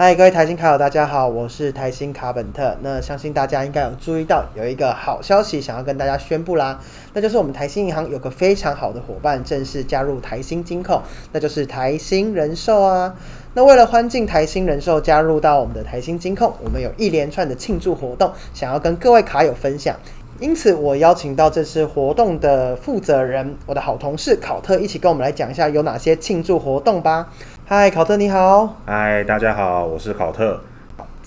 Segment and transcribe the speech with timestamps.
[0.00, 2.76] 嗨，各位台新卡友，大家好，我是台新卡本特。
[2.82, 6.78] 那相信大家应该有注意到，有一个好消息想要跟大家宣布啦，
[7.14, 11.02] 那就是我们台新银行有个非常好的伙伴正式加入台新金控，
[11.32, 13.12] 那就是台新人寿啊。
[13.54, 19.96] 那为了欢庆台新人寿加入到我们的台新金控，我们有一连串的庆祝活动，想要跟各位卡友分享。
[20.40, 27.28] 因此，我邀请到这次活动的负责人，我的好同事考特，一起跟我们来讲一下有哪些庆祝活动吧。
[27.66, 28.76] 嗨，考特你好。
[28.86, 30.60] 嗨，大家好，我是考特。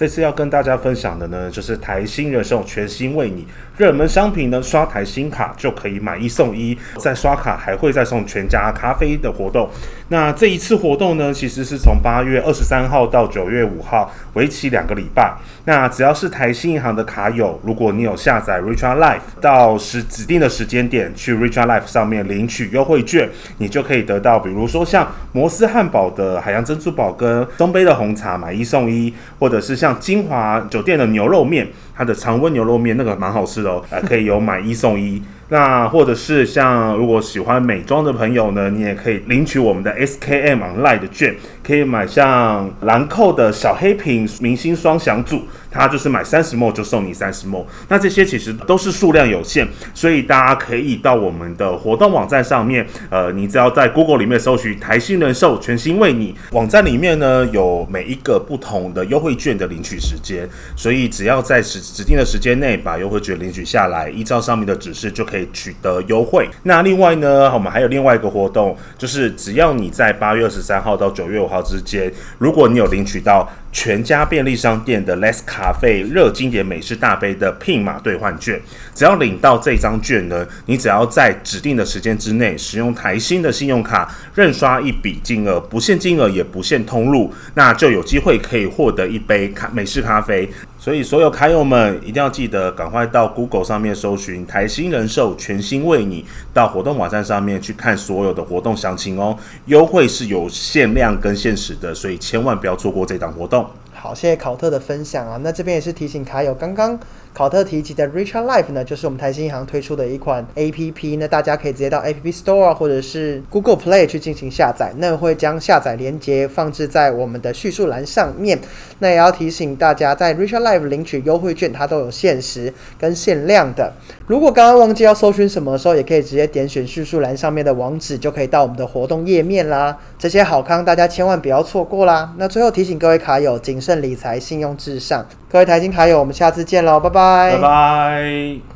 [0.00, 3.46] 这次要跟大家分享的呢，就是台新人寿全新为你
[3.76, 9.68] 热门商品呢，刷台新卡就可以买一送一，再刷卡还会再送全家咖啡的活动。
[10.08, 15.34] 那这一次活动呢，其实是从八月二十三号到九月五号，为期两个礼拜。
[15.66, 23.28] 那只要是台新银行的卡友，如果你有下载 Richard Life，到时指定的时间点去 Richard Life 上面领取优惠券，
[23.58, 35.22] 你就可以得到，比如说像摩斯汉堡的海洋珍珠堡跟中杯的红茶买一送一，或者是像金华酒店的牛肉面，它的常温牛肉面那个蛮好吃的哦，还，可以有买一送一。
[35.50, 47.66] 那或者是像如果喜欢美妆的朋友呢，你也可以领取我们的 SKM Online 的券，可以买像兰蔻的小黑瓶明星双享组，它就是买三十 m 就送你三十 m。
[47.88, 65.39] 那这些其实都是数量有限，所以大家可以到我们的活动网站上面，呃，你只要在 Google 里面搜寻台新人寿全新为你，网站里面呢有每一个不同的优惠券的领取时间，所以只要在指指定的时间内把优惠券领取下来，依照上面的指示就可以。
[65.52, 66.48] 取得优惠。
[66.64, 78.60] 那另外呢，我们还有另外一个活动，就是只要你在八月二十三号到九月五号之间，如果你有领取到全家便利商店的 Less 咖啡热经典美式大杯的 PIN 码兑换券，
[78.94, 90.50] 只要领到这张券呢，你只要在指定的时间之内使用台新的信用卡认刷一笔金额，不限金额也不限通路，那就有机会可以获得一杯咖美式咖啡。
[90.80, 96.24] 所以，所有卡友们一定要记得赶快到 Google 上面搜寻台新人寿全新为你，
[96.54, 99.36] 到活动网站上面去看所有的活动详情哦。
[99.66, 103.66] 优惠是有限量跟限时的，所以千万不要错过这档活动。
[103.92, 105.38] 好，谢谢考特的分享啊。
[105.42, 106.98] 那这边也是提醒卡友，刚刚
[107.32, 118.58] 考特提及的 Richard Life 呢，就是我们台新银行推出的一款 A P P，那大家可以直接到 A P P Store 或者是 Google Play 去进行下载，那会将下载链接放置在我们的叙述栏上面。
[118.98, 123.92] 那也要提醒大家，在 Richard Life 领取优惠券，它都有限时跟限量的。
[124.26, 129.96] 如果刚刚忘记要搜寻什么的时候，也可以直接点选叙述栏上面的网址，就可以到我们的活动页面啦。
[130.18, 132.34] 这些好康，大家千万不要错过啦。
[132.36, 134.00] 那最后提醒各位卡友，谨慎。
[134.00, 135.26] 理财，信用至上。
[135.50, 138.60] 各位台金卡友，我们下次见喽，拜拜拜拜。